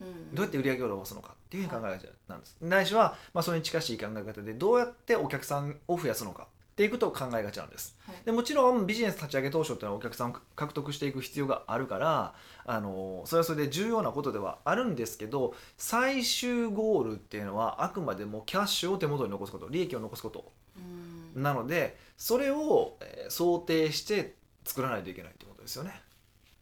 [0.00, 7.96] うんどうやって売り上げを伸ばすのかっていうふうに考えがちなんです、ないしは、まあ、それに近しい考え方でどうやってお客さんを増やすのかっていうことを考えがちなんです。
[8.04, 8.16] はい。
[8.24, 12.34] でもちろんビジネス立ち上げ当初っていうのはお客さんを獲得していく必要があるから
[12.66, 20.52] あのそれはそれで重要なことではあるんですけど最終ゴールっていうのはあくまでもキャッシュを手元に残すこと利益を残すこと。
[20.76, 26.00] うんなのでそれをえー想定して作らないといけないってことですよね。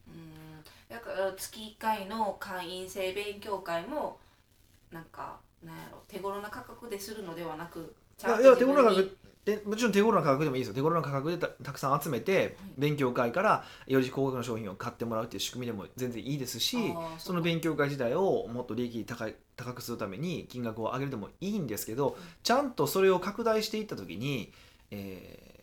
[0.07, 4.19] うんだから月1回の会員制勉強会も
[4.91, 10.73] なんかなんやろ手頃な価格でするのではなくちいやいや手頃な価格でもちろん手頃な価格でもいいですよ。
[10.73, 16.77] 手頃な価格でたたくさん集めて勉強会からより高額の商品を買ってもらうっていう仕組みでも全然いいですし
[17.17, 24.53] その勉強会自体をもっと利益高い高くするために金額を上げるでもいいんですけどちゃんとそれを拡大していった時に、
[24.91, 25.53] えー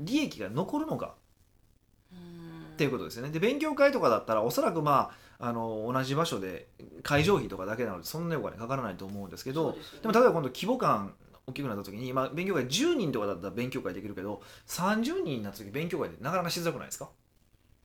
[0.00, 1.14] 利益が残るのか
[2.12, 2.72] うん。
[2.72, 3.30] っていうことですよね。
[3.30, 6.68] で勉強会とかだったらおそらくまああの同じ場所で
[7.02, 11.14] 会場費とかだけなのでそんなにお金かからないと思うんですけどでも例えば今度規模感
[11.50, 17.10] 大きくなった時に、まあ、勉強会10人とかだったら勉強会できるけど30人になった時勉強会ってなかなかしづらくないですか？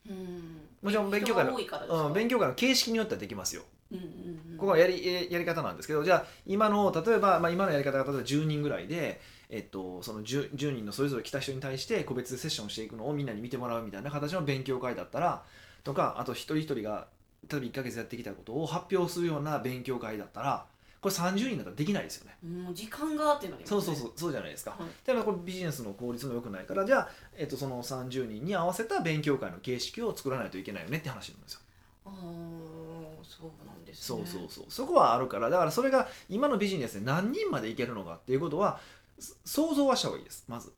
[0.10, 0.62] うん。
[0.82, 3.63] もちろん勉強会のうん、勉強会の形式によってはできますよ。
[3.91, 4.58] うんうんうん。
[4.58, 15.43] ここはやりややり方なんですけどじゃあ今の例えば、まあ、今のやり方が例えば10人ぐらいで、えっと、その 10, 10人のそれぞれ来た人に対して個別でセッションしていくのをみんなに見てもらうみたいな形の勉強会だったら
[15.84, 17.08] とかあと一人一人が
[17.49, 20.65] 例えば1ヶ月やってきたことを発表するような勉強会だったら
[21.06, 22.63] これ30人だったらできないですよね。
[22.63, 23.78] もう時間がってなりますね。
[23.78, 24.72] そうそうそうそうじゃないですか。
[24.72, 24.89] はい。
[25.06, 31.60] でもこれビジネスの効率も良くないからじゃあ、えっと、その30人に合わせた勉強会の形式を作らないといけないよねって話なんですよ。
[32.06, 32.12] あー
[33.24, 34.65] そうなんですそうねそうそう。
[34.68, 38.80] そこはあるからだからそれが今のビジネスで何人までいけるのかっていうことは
[39.20, 40.44] す想像はした方がいいです。
[40.48, 40.74] まず。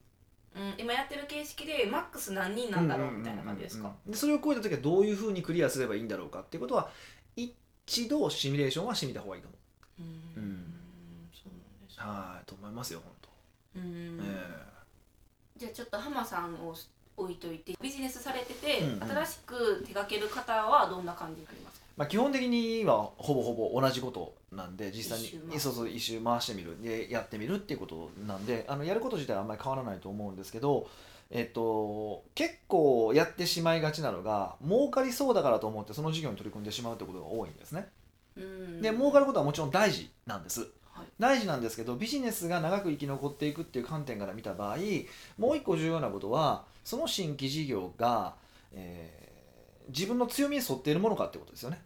[0.58, 3.94] うん、今やってる形式でマックス何人なんだろうみたいな感じですか。
[4.06, 6.90] でそれを超えた時はどういうふうにクリアすればいいんだろうかっていうことは
[7.38, 9.57] 一度シミュレーションはしてみた方がいいと思
[9.99, 10.43] ううん。
[10.43, 11.29] うん。
[11.33, 12.03] そうなんですね。
[12.03, 14.19] はいと思いますよ本当、うん。
[14.21, 14.77] え
[15.57, 16.75] じゃあちょっと浜さんを
[17.17, 19.10] 置いといてビジネスされてて、うんうん。
[19.10, 21.88] 新しく手掛ける方はどんな感じになりますか？
[21.97, 26.79] まあ、基本的にはほぼほぼ同じことなんで実際にそうそう一周回してみる。
[26.79, 30.88] でやってみるっていうことなんであのやること自体はあんまり変わらないと思うんですけど、
[31.31, 37.89] えっと、結構やってしまいがちなのが儲かりそうだからと思ってその事業に取り組んでしまうってことが多いんですね。
[38.38, 40.62] うんで儲かることはもちろん大事なんです。
[40.91, 44.78] はい大事なんですけどビジネスが長く生き残っていくっていう観点から見た場合
[45.38, 48.36] もう一個重要なことはその新規事業が、
[48.73, 49.28] えー
[49.89, 51.82] 自分の強みに沿っているものかってことですよね。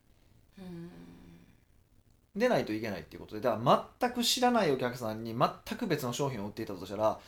[0.58, 0.90] うん
[2.36, 7.20] でないといけないっていうことでだから全く知らないお客さんに全く別の商品を売っていたとしたらん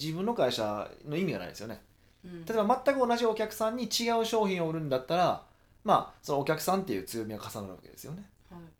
[0.00, 1.80] 自分の会社の意味がないですよね。
[2.24, 5.42] うん例えば全く同じお客さんに違う商品を売るんだったら
[5.84, 8.24] まあそのお客さんっていう強みが重なるわけですよね。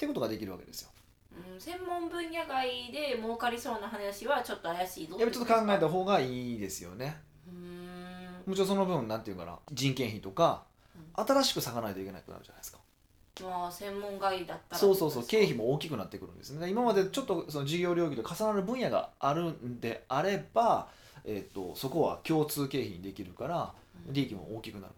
[0.00, 0.90] はいっていうことができるわけですよ。
[1.54, 7.20] うん専門分野外で儲かりそうな話はちょっと怪しいぞやっぱりちょっと考えたう方がいいですよね。
[8.46, 10.64] もちろんその分なんていうかな人件費とか
[11.14, 12.78] 新しく割かないといけなくなるじゃないですか。
[13.42, 16.68] まあ専門外だったらそうそうそう経費もも大きくなってくるんですね。
[16.68, 20.88] 今までちょっとその事業領域で重なる分野があるんであれば、
[21.24, 23.72] えー、とそこは共通経費にできるから
[24.08, 24.94] 利益も大きくなる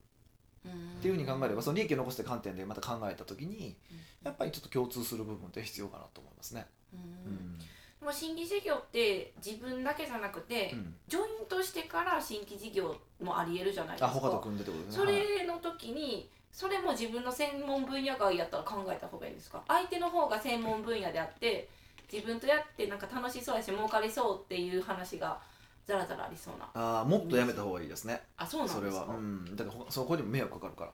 [0.68, 3.76] っていうふうに考えればその利益を残すって観点でまた考えた時に
[4.22, 6.66] やっぱりちょっと共通する部分って必要かなと思いますね。
[6.94, 8.06] ううん。
[8.06, 10.94] も新規事業って自分だけじゃなくて、うん。
[11.08, 14.06] ジョイントしてから新規事業もありえるじゃないですか。
[14.06, 14.76] あ他と組んででね。
[14.96, 19.62] はいれの時にそれも自分の専門分野外やったら考えた方がいいんですか？
[19.66, 21.68] 相手の方が専門分野であって
[22.12, 25.40] 自分とやってなんか楽しそうやし儲かりそうっていう話が
[25.86, 28.20] ザラザラありそうなあーもっとやめた方がいいですね。
[28.36, 29.06] あそうなんそれですか？
[29.06, 30.90] は、うん、だからほそこにも迷惑かかるから。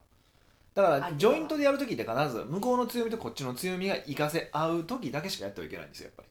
[0.75, 6.29] だからあジョイントでやる時って必ず向こうの強みとこっちの強みが活かせ合う時だけしかやってはいけないんですよやっぱり。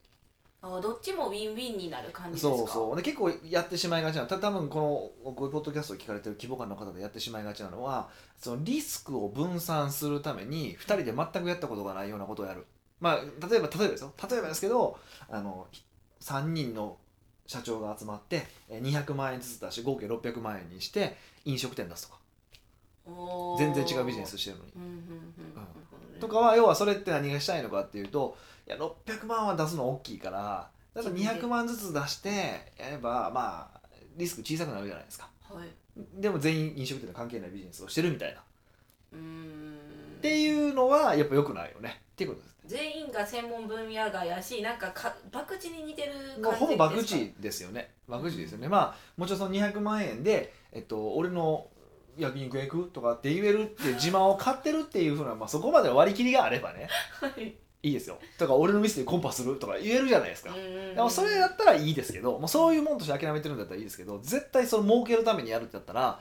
[0.61, 2.57] あどっちもウィンウィンになる感じですか？
[2.57, 2.95] そうそう。
[2.97, 12.65] で結構やってしまいがちなた多分このこういうポッドキャストを聞かれてる規模感の方でやってしまいがちなのはそのリスクを分散するために2人で全くやったことがないようなことをやる。
[12.99, 14.13] まあ例えば例えばですよ。
[14.29, 14.97] 例えばですけど
[15.29, 15.67] あの
[16.21, 16.97] 3人の
[17.49, 22.19] 社長が集まってえー200万円ずつ出して合計600万円にして飲食店出すとか。
[23.57, 24.71] 全然違うビジネスしてるのに。
[26.19, 33.79] とかは要はそれって何がしたいのかっていうといや600万は出すの大きいからだから200万ずつ出してやればまあ
[34.15, 35.27] リスク小さくなるじゃないですか。
[35.49, 35.69] はい。
[36.21, 38.39] でも全員飲食店と関係ないビジネスをしてるみたいな。
[38.39, 38.43] っ
[39.13, 39.77] うーん。
[40.21, 42.01] ていうのはやっぱ良くないよね。
[42.11, 46.49] っていうことです全員が専門分野外やしなんかか博打に似てる感じですか？
[46.49, 47.91] もうほぼ博打ですよね。
[48.07, 48.67] 博打ですよね。
[48.67, 51.65] まあもちろんその200万円で、えっと、俺の
[52.17, 56.87] 焼肉屋行くとかって言えるって自慢を買ってるっていうふうな、まあ、そこまで割り切りがあればね。
[57.19, 57.55] はい。
[57.81, 58.19] いいですよ。
[58.37, 66.19] とか俺の店でコンパするとか言えるじゃないですか、でもそれだったらいいですけどもうそういうもんとして諦めてるんだったらいいですけど絶対その儲けるためにやるってやったら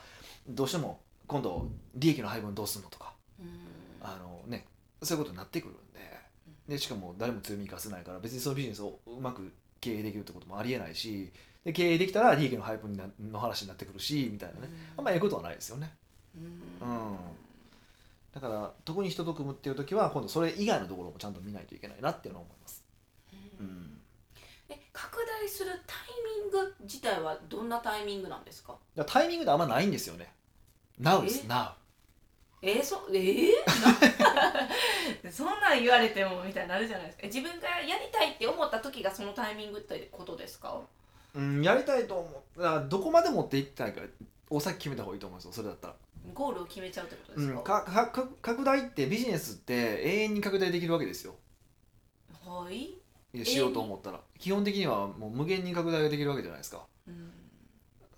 [0.48, 3.12] どうしても今度利益の配分どうするのとか。
[3.40, 3.48] うん。
[4.00, 4.66] あのね
[5.02, 5.76] そういうことになってくるん
[6.68, 11.32] ででしかも誰も強み生かせないから別にそのビジネスをうまく経営できるってこともありえないし
[11.64, 14.68] で経営できたら利益の配分になの話になってくるしみたいなね。
[14.96, 15.04] あん。
[15.04, 15.92] まりええことはないですよね。
[16.36, 16.88] うん。
[16.88, 17.16] うん。
[18.32, 22.84] だから特に人と組むっていう時は今度それ以外のところもちゃんと見ないといけないなっていうのは思います、
[23.60, 24.00] うん。
[24.68, 28.76] え拡大するタイミング自体はどんなタイミングなんですか？
[29.06, 30.32] タイミングであんまないんですよね。
[31.00, 31.72] Now ですえ？Now
[32.60, 33.50] えー、そえー、
[35.24, 37.22] な そんなん言われてもみたいになるじゃないですか。
[37.24, 40.80] え自分がやりたいって思った時がそのタイミングってことですか？
[41.34, 42.60] うんやりたいと思う。
[42.60, 44.00] だからどこまで持っていきたいか
[44.50, 45.94] お先決めた方がいいと思うんですよそれだったら。
[46.34, 51.36] ゴールを決めちゃうってことですうん、か、かかか拡大ってビジネスって永遠に拡大できるわけですよ。
[52.44, 52.94] はい、
[53.44, 54.20] しようと思ったら。
[54.38, 56.84] 基本的にはもう無限に拡大ができるわけじゃないですか。
[57.06, 57.32] うん。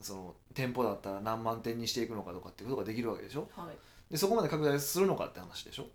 [0.01, 3.49] その店舗だったら何万店にしていくのかとかっていうことができるわけでしょ。
[3.55, 3.77] はい
[4.11, 5.87] でそこまで拡大するのかって話でしょ？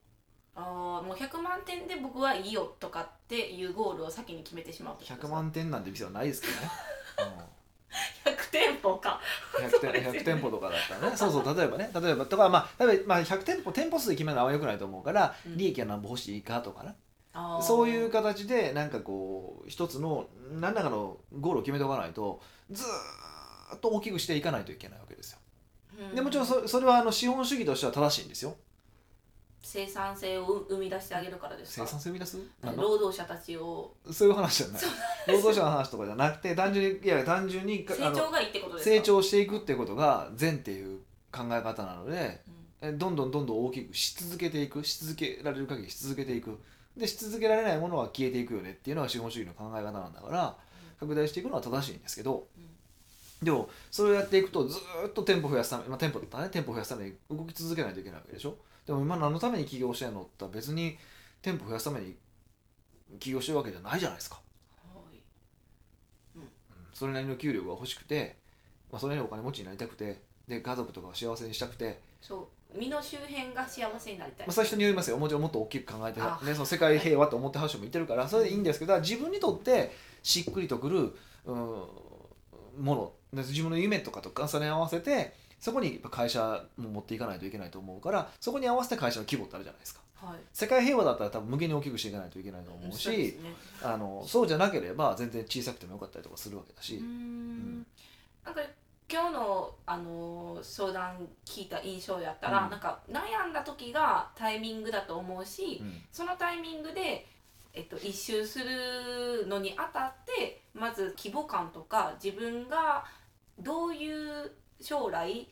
[0.56, 6.70] あーもう100万点で僕はいいよとかっていうゴールを先に決めてしまうってことです100か万店なんて店はないですけどね、
[8.26, 9.20] 100店舗か。
[9.60, 10.20] うん、100, そうですよね。
[10.20, 11.18] 店100店舗とかだったらね。
[11.18, 11.92] そうそう例えばね。
[11.94, 15.58] 例えばとかまあ例えばまあ100店舗店舗数で決めるのはあんまよくないと思うから、うん。
[15.58, 16.96] 利益は何本欲しいかとかね。
[17.62, 25.40] そういう形でなんかこう一つの何らかのゴールを決めておかないとずーっと大きくしていかないといけないわけですよ。
[26.00, 26.16] うん。
[26.16, 28.56] でもちろんそそれはあの資本主義としては正しいんですよ。
[29.62, 32.38] 生産性を生み出してあげるからです生か産性を生み出す？
[32.76, 33.96] 労働者たちを。
[34.12, 34.82] そういう話じゃない。
[35.28, 38.96] 労働者の話とかじゃなくて単純にいや単純に 成あの長がいいってことですか？
[38.96, 41.00] 成長していくっていうことが善っていう
[41.32, 42.42] 考え方なので
[42.82, 42.90] うん。
[42.90, 46.60] えどんどんどんどん大きくし続けていくし続けられる限りし続けていく。
[46.96, 50.56] でし続けられないものは消えていくよねっていうのが資本主義の考え方なんだから
[51.00, 52.48] 拡大していくのは正しいんですけど、
[53.46, 56.50] でもそれをやっていくとずーっと店舗増やすため、まあ、店舗だったらね。
[56.52, 58.58] 店舗増やすために動き続けないといけないわけでしょ？
[58.86, 60.98] でも今何のために起業してんのって言ったら別に
[61.42, 62.16] 店舗増やすために
[63.20, 64.42] 起業してるわけじゃないじゃないですか、
[64.94, 65.18] はい。
[66.36, 66.50] うん。
[66.94, 68.44] それなりの給料が欲しくて
[68.92, 72.78] まあ、それにお金持ちになりたくてで家族とかを幸せにしたくて、そう。
[72.80, 75.18] 身の周辺が幸せになりたい、まあ、それは人によりますよ。
[75.18, 76.40] もちろんもっと大きく考えて、あ。
[76.44, 79.92] ね、その世界平和と思ってはる人もいてるからそれでいいんですけど自分にとって
[80.24, 90.02] しっくりとくる、うん、もので自分の夢とかと重ね合わせてそこに会社も持っていかないといけないと思うからそこに合わせて会社の規模ってあるじゃないですか。
[90.16, 90.38] はい。
[90.54, 93.34] 世界平和だったら多分無限に大きくしていかないといけないと思うしね。
[93.84, 96.96] あのそうじゃなければ全然小さくてもよかったりとかするわけだし。
[96.98, 97.86] うー、ん。
[98.44, 98.62] なんか
[99.08, 102.70] 今日の、あのー相談聞いた印象やったら、うん。
[102.72, 106.02] なんか悩んだ時がタイミングだと思うし、うん。
[106.12, 107.28] そのタイミングで、
[107.76, 113.06] えっと、一周するのにあたってまず規模感とか自分が
[113.60, 115.48] どういう将来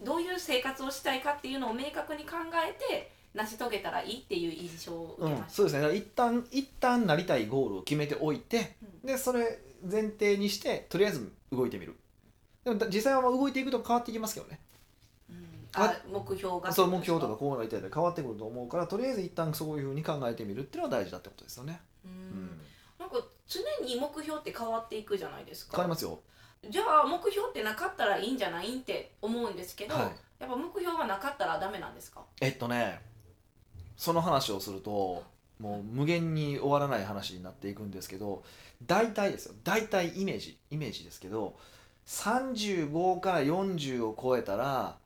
[0.00, 2.36] どういう生活をしたいかっていうのを明確に考
[2.68, 5.56] えて成し遂げたらいいっていう印象を受うんけま、した。
[5.56, 5.96] そうですね。
[5.96, 9.06] 一旦一旦なりたいゴールを決めておいてうん。
[9.06, 9.58] でそれ
[9.90, 11.96] 前提にしてとりあえず動いてみる。
[12.64, 14.52] でもだ実際は動いていくと変わってきますけどね。
[14.52, 14.61] うん
[15.74, 16.70] あ目標が。
[16.72, 22.14] そう目標とかこうなりたいとか変わってくると思うからとりあえず一旦そういうふうに考えてみるっていうのは大事だってことですよね、ううん。
[22.14, 22.60] ん、
[22.98, 25.76] なんか常に目標って変わっていくじゃないですか。
[25.76, 26.20] 変わりますよ
[26.70, 30.04] じゃあ目標ってなかったらいいんじゃないって思うんですけど、はい。
[30.38, 32.22] やっぱ目標がなかったらダメなんですか？
[32.40, 33.00] えっとね
[33.96, 35.22] その話をすると
[35.58, 38.42] もう無限に終わらない話になっていくんですけど
[38.86, 39.54] 大体ですよ。
[39.64, 41.56] 大体イメージイメージですけど
[42.06, 44.96] 35から40を超えたら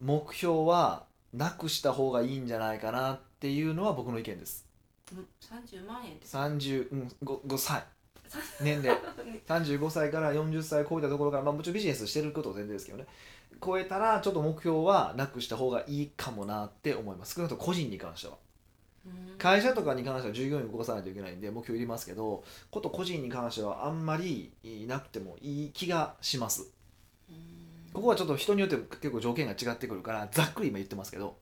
[0.00, 4.66] 目標はなくした方がいいんじゃないかなっていうのは僕の意見です。
[5.12, 7.84] うん30万円って35、うん、5 5歳
[8.60, 8.98] 年齢。
[9.46, 13.06] 35歳から40歳超えたところから、まあ、もちろんビジネスしてることは全然ですけどね。
[13.64, 17.34] 超えたらちょっと目標はなくした方がいいかもなって思います。
[17.34, 18.34] 少なくとも個人に関しては。
[19.06, 19.38] うん。
[19.38, 26.62] 会社とかに関しては従業員を動かさないといけないんで目標いりますけどこと個人に関してはあんまりいなくてもいい気がします。
[26.62, 26.68] うん
[27.94, 31.36] ここはちょっと人によって結構条件が違ってくるからざっくり今言ってますけど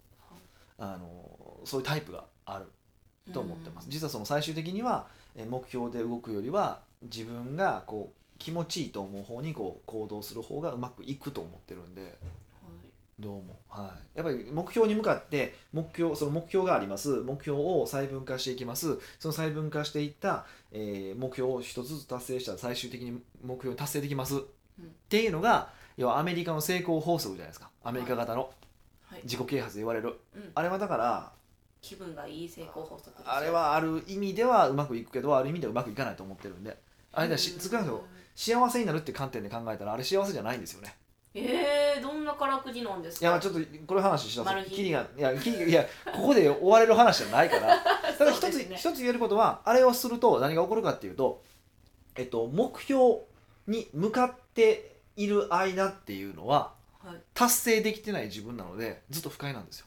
[0.79, 2.67] あのそういうタイプがある
[3.33, 12.19] と思ってます、実はその最終的にはえー目標で動くよりは自分がこう気持ちいいと思う方にこう行動する方がうまくいくと思ってるんで
[13.19, 17.09] どうも、はい、やっぱり目標に向かって目標その目標があります。
[17.21, 18.99] 目標を細分化していきます。
[19.21, 24.41] その細分化していった、えー目標を一つずつ達成したら最終的に目標に達成できます、っ
[25.09, 25.71] ていうのが
[26.03, 27.71] 要はアメリカの成功法則じゃないですか。
[27.85, 28.51] アメリカ型の
[29.09, 29.21] はい。
[29.23, 30.19] 自己啓発で言われる。
[30.35, 30.51] うん。
[30.55, 31.33] あれはだから
[31.81, 33.33] 気分がいい成功法則ですよ。
[33.33, 36.77] あれはある意味ではうまくいくけどある意味ではうまくいかないと思ってるんで。
[37.13, 37.61] あれだしうん。
[37.61, 40.97] 少なくとも幸せになるって観点で考えたらあれ幸せじゃないんですよね。
[41.35, 43.25] えー、どんなからくじなんですか？
[43.25, 47.79] いやまあちょっとこれ話したマル秘らキリがいやキリがいやここで終われる話じゃないから。
[48.19, 48.77] ただ一つ、そうですね。
[48.77, 51.43] 一つ言えることはあれをすると何が起こるかっていうと
[52.17, 53.21] えっと目標
[53.67, 56.73] に向かっている間っていうのは
[57.05, 57.17] はい。
[57.35, 59.87] 達成できてない自分なのでずっと不快なんですよ。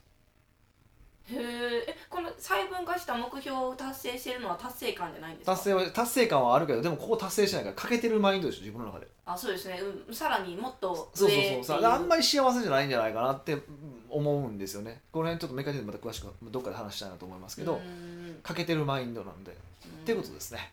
[1.31, 1.39] へー。
[1.87, 5.53] えこの細分化した目標を達成してるのは達成感じゃないんですか？
[5.53, 9.07] 達成は達成感はあるけどでもここ達成しないから欠けてるマインドでしょ自分の中で。
[9.25, 11.83] あそうですね、うん、さらにもっとそうそう上そう。
[11.83, 13.61] あんまり幸せじゃないんじゃないかなってうん
[14.07, 15.01] 思うんですよね。
[15.11, 18.39] この辺ちょっとメカニズムまた詳しくどっかで話したいなと思いますけど、うん。
[18.43, 19.55] 欠けてるマインドなんで、っ
[20.05, 20.71] ていうことですね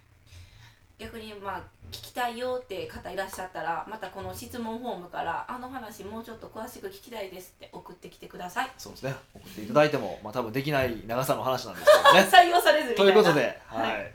[1.03, 1.61] 逆にまあ
[1.91, 8.71] 聞きたいよって方いらっしゃったらまたこの質問フォームからあの話もうちょっと詳しく聞きたいですって送ってきてください。
[8.79, 9.15] そうですね。
[9.35, 12.21] 送っていただいても、まあ多分できない長さの話なんですけどね。
[12.31, 14.13] 採用されずみたといないうことで、ははい。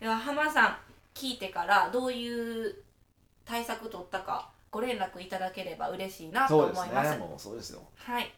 [0.00, 0.76] では浜さん
[1.14, 2.74] 聞いてからどういう
[3.44, 6.80] 対策取ったかご連絡いただければ嬉しいなとそうです。
[6.80, 7.16] 思いますね。
[7.18, 7.82] もうそうですよ。
[7.96, 8.32] はい。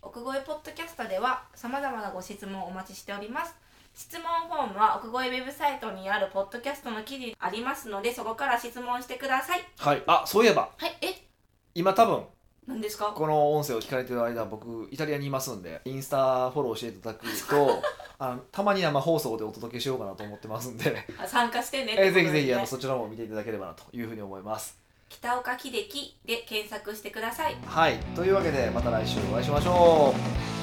[0.00, 3.52] 奥越えポッドキャストではさまざまなご質問をお待ちしております
[3.98, 9.60] 質問フォームは奥越えウェブサイトにあるポッドキャストの記事ありますのでそこから質問してください。
[9.76, 10.02] はい。
[10.06, 10.70] あそういえば。
[10.76, 10.96] はい。
[11.00, 11.08] え？
[11.74, 12.22] 今多分
[12.68, 13.06] 何ですか？
[13.06, 17.82] この音声を聞かれてる間僕イタリアにいますんでインスタフォローしていただくと
[18.20, 24.78] あのたまに生放送でお届けしようかなと思ってますんで、あ参加してねえーぜひぜひあのそちらも見ていただければなというふうに思います。
[25.08, 27.56] 北岡秀樹で検索してください。
[27.66, 27.98] はい。
[28.14, 30.14] というわけでまた来週お会いしましょ
[30.54, 30.57] う